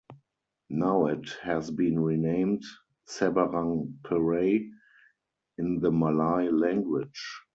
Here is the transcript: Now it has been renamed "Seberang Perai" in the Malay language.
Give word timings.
Now 0.71 1.05
it 1.05 1.29
has 1.43 1.69
been 1.69 1.99
renamed 1.99 2.63
"Seberang 3.07 3.97
Perai" 4.03 4.67
in 5.59 5.79
the 5.79 5.91
Malay 5.91 6.49
language. 6.49 7.37